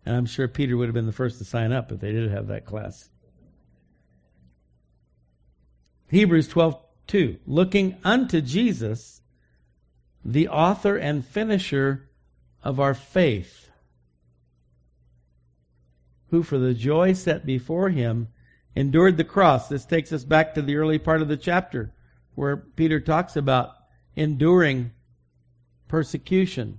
[0.04, 2.30] And I'm sure Peter would have been the first to sign up if they did
[2.30, 3.10] have that class.
[6.08, 7.38] Hebrews 12, 2.
[7.46, 9.20] Looking unto Jesus,
[10.24, 12.08] the author and finisher
[12.64, 13.70] of our faith,
[16.30, 18.28] who for the joy set before him
[18.74, 19.68] endured the cross.
[19.68, 21.92] This takes us back to the early part of the chapter
[22.34, 23.74] where Peter talks about
[24.16, 24.92] enduring
[25.88, 26.78] persecution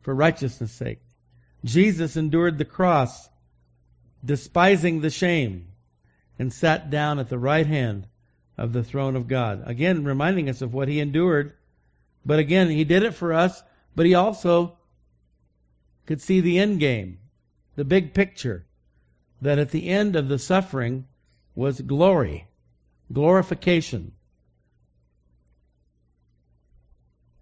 [0.00, 1.00] for righteousness' sake.
[1.64, 3.28] Jesus endured the cross,
[4.24, 5.68] despising the shame
[6.38, 8.06] and sat down at the right hand
[8.56, 9.62] of the throne of God.
[9.66, 11.52] Again, reminding us of what he endured.
[12.24, 13.62] But again, he did it for us,
[13.94, 14.78] but he also
[16.06, 17.18] could see the end game,
[17.76, 18.66] the big picture,
[19.40, 21.06] that at the end of the suffering
[21.54, 22.48] was glory,
[23.12, 24.12] glorification.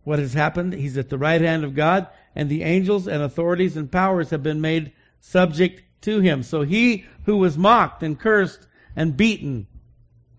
[0.09, 0.73] What has happened?
[0.73, 4.43] He's at the right hand of God, and the angels and authorities and powers have
[4.43, 6.43] been made subject to him.
[6.43, 8.67] So he who was mocked and cursed
[8.97, 9.67] and beaten,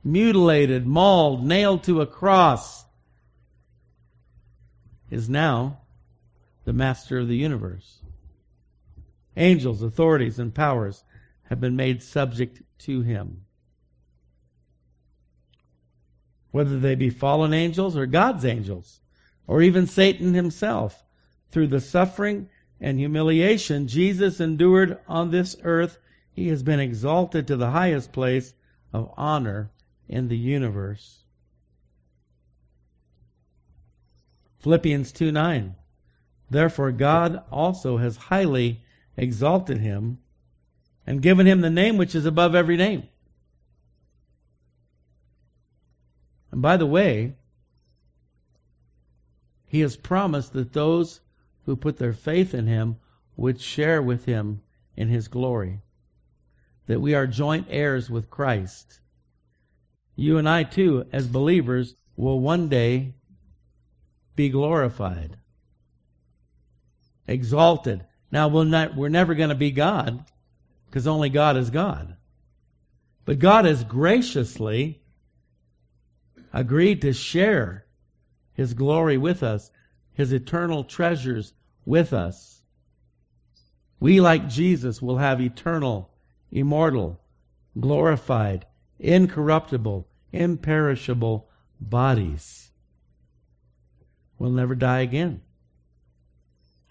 [0.03, 2.86] mutilated, mauled, nailed to a cross,
[5.12, 5.82] is now
[6.65, 7.99] the master of the universe.
[9.38, 11.03] Angels, authorities, and powers
[11.43, 13.45] have been made subject to him.
[16.49, 19.01] Whether they be fallen angels or God's angels,
[19.49, 21.03] or even Satan himself,
[21.49, 22.47] through the suffering
[22.79, 25.97] and humiliation Jesus endured on this earth
[26.31, 28.53] he has been exalted to the highest place
[28.93, 29.71] of honor
[30.07, 31.23] in the universe.
[34.59, 35.75] Philippians 2 9.
[36.51, 38.83] Therefore, God also has highly
[39.17, 40.19] exalted him
[41.07, 43.07] and given him the name which is above every name.
[46.51, 47.33] And by the way,
[49.69, 51.21] he has promised that those
[51.65, 52.97] who put their faith in him
[53.38, 54.62] would share with him
[54.97, 55.79] in his glory
[56.89, 58.99] that we are joint heirs with Christ.
[60.15, 63.13] You and I, too, as believers, will one day
[64.36, 65.38] be glorified,
[67.27, 68.05] exalted.
[68.32, 70.25] Now, we'll not, we're never going to be God
[70.88, 72.15] because only God is God.
[73.23, 75.03] But God has graciously
[76.51, 77.86] agreed to share
[78.60, 79.72] His glory with us,
[80.12, 81.54] His eternal treasures
[81.86, 82.62] with us.
[84.02, 86.12] We, like Jesus, will have eternal
[86.52, 87.22] immortal,
[87.80, 88.65] glorified,
[89.00, 91.48] incorruptible, imperishable
[91.80, 92.72] bodies.
[94.38, 95.39] We'll never die again.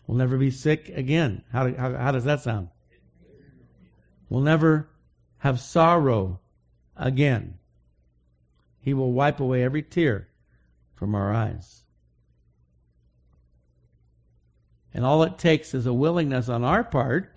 [0.06, 1.44] We'll never be sick again.
[1.52, 2.68] How, how, how does that sound?
[4.30, 4.88] We'll never
[5.40, 6.40] have sorrow
[6.96, 7.58] again.
[8.80, 10.28] He will wipe away every tear
[10.98, 11.82] from our eyes.
[14.92, 17.32] And all it takes is a willingness on our part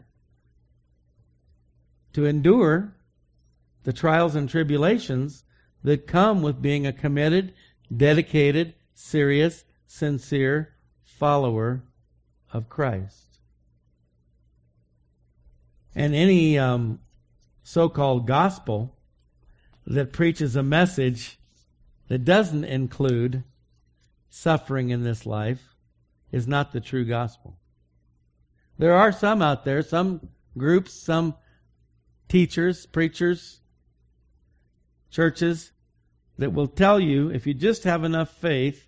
[2.14, 2.96] to endure
[3.84, 5.44] the trials and tribulations
[5.84, 7.54] that come with being a committed,
[7.96, 11.84] dedicated, serious, sincere follower
[12.52, 13.38] of Christ.
[15.94, 17.00] And any um,
[17.62, 18.98] so called gospel
[19.86, 21.38] that preaches a message
[22.08, 23.44] that doesn't include
[24.32, 25.76] suffering in this life
[26.32, 27.60] is not the true gospel.
[28.80, 31.36] There are some out there, some groups, some
[32.28, 33.60] teachers, preachers,
[35.12, 35.74] churches
[36.38, 38.88] that will tell you if you just have enough faith,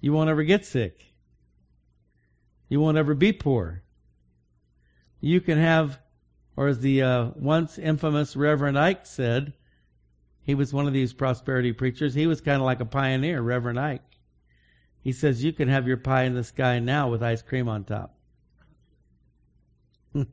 [0.00, 1.14] you won't ever get sick.
[2.68, 3.82] You won't ever be poor.
[5.20, 5.98] You can have,
[6.56, 9.54] or as the uh, once infamous Reverend Ike said,
[10.50, 12.14] he was one of these prosperity preachers.
[12.14, 14.02] He was kind of like a pioneer, Reverend Ike.
[15.00, 17.84] He says, You can have your pie in the sky now with ice cream on
[17.84, 18.18] top.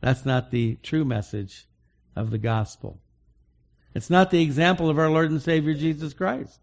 [0.00, 1.66] That's not the true message
[2.14, 3.00] of the gospel.
[3.96, 6.60] It's not the example of our Lord and Savior Jesus Christ.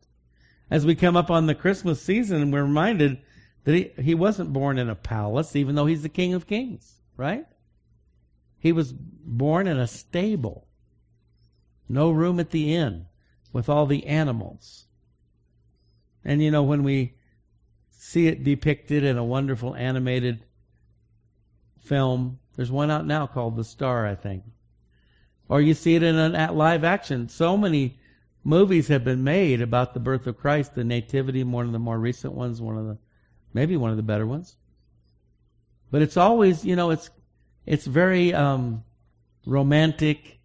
[0.69, 3.19] As we come up on the Christmas season, we're reminded
[3.65, 7.01] that he, he wasn't born in a palace, even though he's the King of Kings,
[7.17, 7.45] right?
[8.61, 10.67] He was born in a stable.
[11.89, 13.07] No room at the inn
[13.51, 14.85] with all the animals.
[16.23, 17.15] And you know, when we
[17.89, 20.45] see it depicted in a wonderful animated
[21.79, 24.43] film, there's one out now called The Star, I think.
[25.49, 27.29] Or you see it in a live action.
[27.29, 27.99] So many
[28.43, 31.97] movies have been made about the birth of Christ, the Nativity, one of the more
[31.97, 32.99] recent ones, one of the,
[33.55, 34.55] maybe one of the better ones.
[35.89, 37.09] But it's always, you know, it's,
[37.65, 38.83] it's very, um,
[39.45, 40.39] romantic,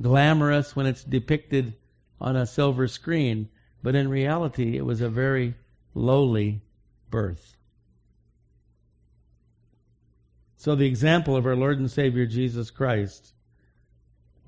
[0.00, 1.74] glamorous when it's depicted
[2.20, 3.48] on a silver screen.
[3.82, 5.54] But in reality, it was a very
[5.94, 6.62] lowly
[7.10, 7.56] birth.
[10.56, 13.32] So, the example of our Lord and Savior Jesus Christ.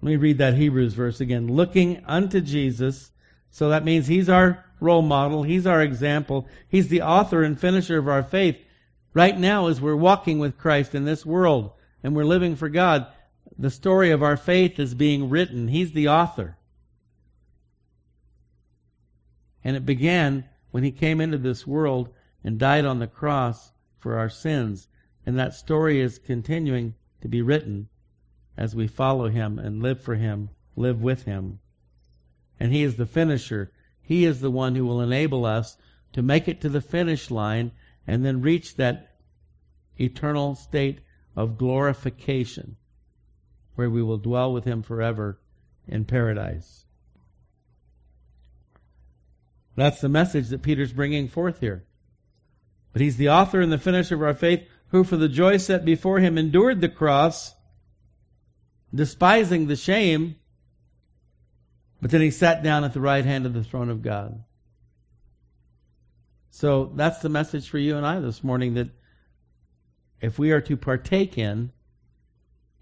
[0.01, 1.49] Let me read that Hebrews verse again.
[1.49, 3.11] Looking unto Jesus.
[3.51, 5.43] So that means He's our role model.
[5.43, 6.47] He's our example.
[6.69, 8.59] He's the author and finisher of our faith.
[9.13, 11.73] Right now, as we're walking with Christ in this world
[12.03, 13.07] and we're living for God,
[13.57, 15.69] the story of our faith is being written.
[15.69, 16.57] He's the author.
[19.65, 22.11] And it began when he came into this world
[22.45, 24.89] and died on the cross for our sins.
[25.27, 27.89] And that story is continuing to be written
[28.57, 31.59] as we follow him and live for him, live with him.
[32.61, 33.73] And he is the finisher.
[34.01, 35.77] He is the one who will enable us
[36.13, 37.73] to make it to the finish line
[38.07, 39.17] and then reach that
[39.99, 41.01] eternal state
[41.39, 42.75] of glorification
[43.77, 45.39] where we will dwell with him forever
[45.87, 46.85] in paradise.
[49.77, 51.85] That's the message that Peter's bringing forth here.
[52.93, 55.85] But he's the author and the finisher of our faith, who for the joy set
[55.85, 57.55] before him endured the cross,
[58.93, 60.35] despising the shame,
[62.03, 64.43] but then he sat down at the right hand of the throne of God.
[66.51, 68.89] So that's the message for you and I this morning that
[70.21, 71.73] if we are to partake in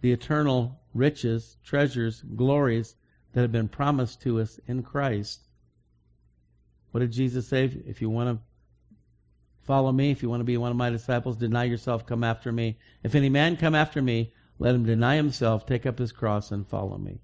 [0.01, 2.97] the eternal riches, treasures, glories
[3.33, 5.41] that have been promised to us in Christ,
[6.91, 7.65] what did Jesus say?
[7.87, 8.43] If you want to
[9.65, 12.53] follow me, if you want to be one of my disciples, deny yourself, come after
[12.53, 12.79] me.
[13.03, 16.67] If any man come after me, let him deny himself, take up his cross, and
[16.67, 17.21] follow me.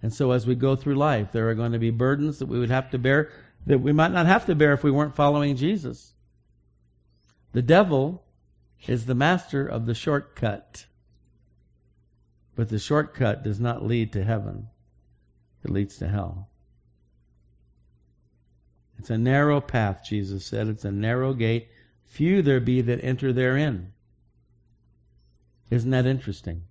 [0.00, 2.58] And so as we go through life, there are going to be burdens that we
[2.58, 3.30] would have to bear
[3.66, 6.14] that we might not have to bear if we weren't following Jesus.
[7.58, 8.22] The devil
[8.86, 10.86] is the master of the shortcut.
[12.54, 14.68] But the shortcut does not lead to heaven.
[15.64, 16.50] It leads to hell.
[18.96, 20.68] It's a narrow path, Jesus said.
[20.68, 21.66] It's a narrow gate.
[22.04, 23.92] Few there be that enter therein.
[25.68, 26.62] Isn't that interesting?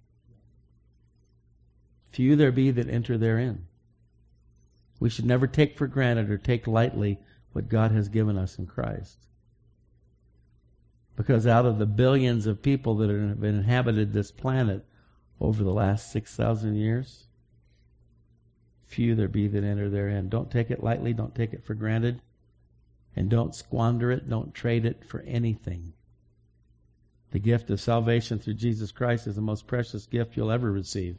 [2.13, 3.67] Few there be that enter therein.
[5.01, 7.19] We should never take for granted or take lightly
[7.51, 9.26] what God has given us in Christ.
[11.17, 14.85] Because out of the billions of people that have inhabited this planet
[15.41, 17.25] over the last 6,000 years,
[18.85, 20.29] few there be that enter therein.
[20.29, 21.13] Don't take it lightly.
[21.13, 22.21] Don't take it for granted.
[23.15, 24.29] And don't squander it.
[24.29, 25.93] Don't trade it for anything.
[27.31, 31.17] The gift of salvation through Jesus Christ is the most precious gift you'll ever receive.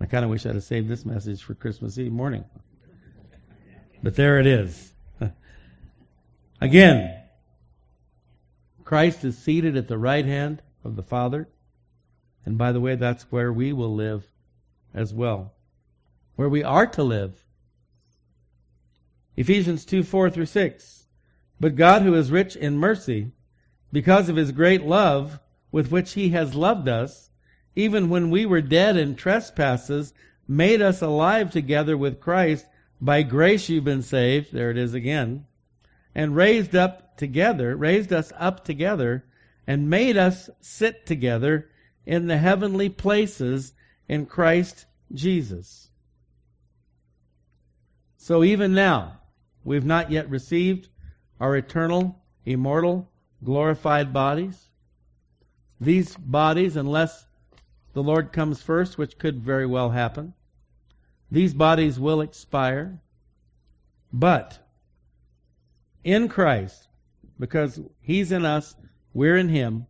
[0.00, 2.44] I kind of wish I'd have saved this message for Christmas Eve morning.
[4.02, 4.92] But there it is.
[6.60, 7.25] Again,
[8.86, 11.48] Christ is seated at the right hand of the Father.
[12.46, 14.32] And by the way, that's where we will live
[14.94, 15.52] as well
[16.36, 17.44] where we are to live.
[19.36, 21.06] Ephesians 2 4 through 6.
[21.58, 23.32] But God, who is rich in mercy,
[23.92, 25.40] because of his great love
[25.72, 27.30] with which he has loved us,
[27.74, 30.12] even when we were dead in trespasses,
[30.46, 32.66] made us alive together with Christ.
[33.00, 34.52] By grace you've been saved.
[34.52, 35.46] There it is again.
[36.16, 39.26] And raised up together, raised us up together,
[39.66, 41.68] and made us sit together
[42.06, 43.74] in the heavenly places
[44.08, 45.90] in Christ Jesus.
[48.16, 49.20] So even now,
[49.62, 50.88] we've not yet received
[51.38, 53.10] our eternal, immortal,
[53.44, 54.70] glorified bodies.
[55.80, 57.26] these bodies, unless
[57.92, 60.34] the Lord comes first, which could very well happen,
[61.30, 63.00] these bodies will expire.
[64.12, 64.65] But
[66.06, 66.86] in Christ,
[67.38, 68.76] because He's in us,
[69.12, 69.86] we're in Him.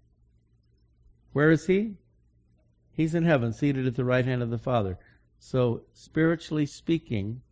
[1.34, 1.98] Where is He?
[2.90, 4.98] He's in heaven, seated at the right hand of the Father.
[5.38, 7.42] So, spiritually speaking,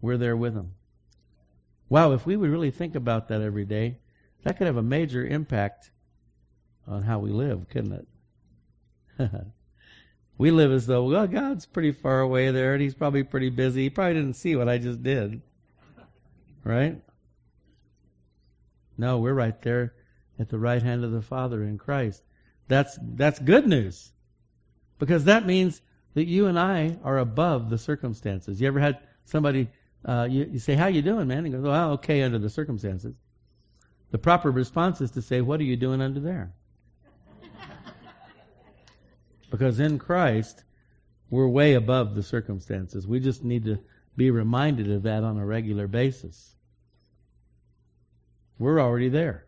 [0.00, 0.74] we're there with Him.
[1.88, 3.98] Wow, if we would really think about that every day,
[4.44, 5.90] that could have a major impact
[6.86, 8.06] on how we live, couldn't
[9.18, 9.30] it?
[10.38, 13.82] we live as though, well, God's pretty far away there and He's probably pretty busy.
[13.82, 15.42] He probably didn't see what I just did.
[16.62, 17.02] Right?
[18.98, 19.94] No, we're right there
[20.38, 22.22] at the right hand of the Father in Christ.
[22.66, 24.10] That's, that's good news.
[24.98, 25.80] Because that means
[26.14, 28.60] that you and I are above the circumstances.
[28.60, 29.68] You ever had somebody,
[30.04, 31.44] uh, you, you, say, how you doing, man?
[31.44, 33.14] And goes, well, okay under the circumstances.
[34.10, 36.52] The proper response is to say, what are you doing under there?
[39.50, 40.64] because in Christ,
[41.30, 43.06] we're way above the circumstances.
[43.06, 43.78] We just need to
[44.16, 46.56] be reminded of that on a regular basis.
[48.58, 49.46] We're already there.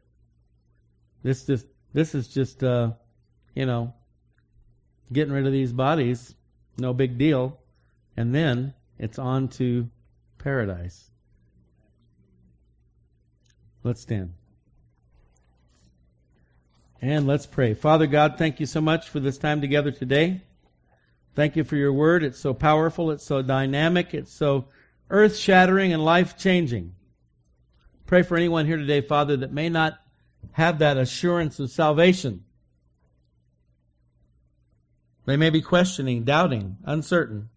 [1.22, 2.92] This just this is just uh,
[3.54, 3.94] you know
[5.12, 6.34] getting rid of these bodies,
[6.78, 7.58] no big deal,
[8.16, 9.88] and then it's on to
[10.38, 11.10] paradise.
[13.82, 14.34] Let's stand.
[17.02, 17.72] And let's pray.
[17.72, 20.42] Father God, thank you so much for this time together today.
[21.34, 22.22] Thank you for your word.
[22.22, 23.10] It's so powerful.
[23.10, 24.12] It's so dynamic.
[24.12, 24.66] It's so
[25.08, 26.94] earth shattering and life changing.
[28.10, 30.00] Pray for anyone here today, Father, that may not
[30.54, 32.42] have that assurance of salvation.
[35.26, 37.50] They may be questioning, doubting, uncertain.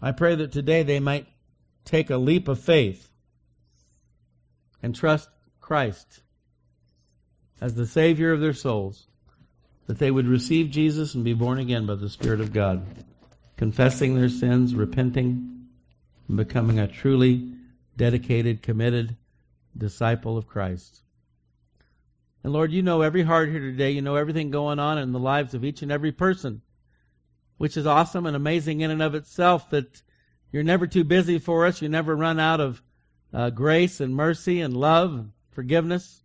[0.00, 1.26] I pray that today they might
[1.84, 3.10] take a leap of faith
[4.82, 5.28] and trust
[5.60, 6.22] Christ
[7.60, 9.08] as the Savior of their souls,
[9.86, 12.86] that they would receive Jesus and be born again by the Spirit of God,
[13.58, 15.66] confessing their sins, repenting,
[16.26, 17.53] and becoming a truly
[17.96, 19.16] dedicated, committed
[19.76, 21.02] disciple of Christ.
[22.42, 23.90] And Lord, you know every heart here today.
[23.90, 26.62] You know everything going on in the lives of each and every person,
[27.56, 30.02] which is awesome and amazing in and of itself that
[30.52, 31.80] you're never too busy for us.
[31.80, 32.82] You never run out of
[33.32, 36.22] uh, grace and mercy and love and forgiveness.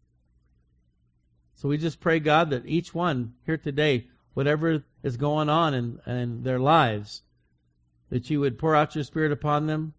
[1.56, 6.00] So we just pray, God, that each one here today, whatever is going on in,
[6.06, 7.24] in their lives,
[8.10, 9.94] that you would pour out your Spirit upon them,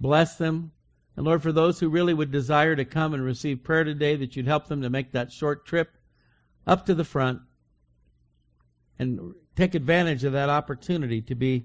[0.00, 0.72] Bless them.
[1.16, 4.36] And Lord, for those who really would desire to come and receive prayer today, that
[4.36, 5.90] you'd help them to make that short trip
[6.66, 7.40] up to the front
[8.98, 11.64] and take advantage of that opportunity to be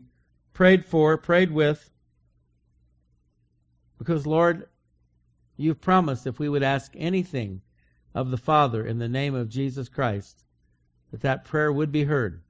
[0.53, 1.91] prayed for, prayed with.
[3.99, 4.67] Because, Lord,
[5.55, 7.61] you've promised if we would ask anything
[8.15, 10.43] of the Father in the name of Jesus Christ,
[11.11, 12.41] that that prayer would be heard.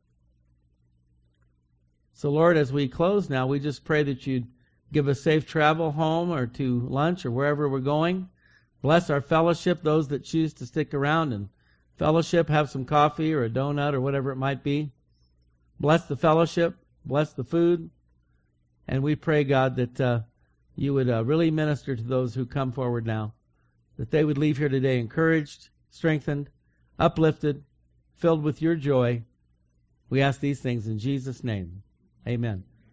[2.14, 4.48] So, Lord, as we close now, we just pray that you'd
[4.94, 8.30] Give us safe travel home or to lunch or wherever we're going.
[8.84, 11.50] Bless our fellowship, those that choose to stick around and
[11.98, 14.92] fellowship, have some coffee or a donut or whatever it might be.
[15.80, 17.90] Bless the fellowship, bless the food.
[18.88, 20.20] And we pray, God, that uh,
[20.76, 23.34] you would uh, really minister to those who come forward now,
[23.98, 26.52] that they would leave here today encouraged, strengthened,
[27.00, 27.64] uplifted,
[28.14, 29.24] filled with your joy.
[30.10, 31.82] We ask these things in Jesus' name.
[32.28, 32.64] Amen.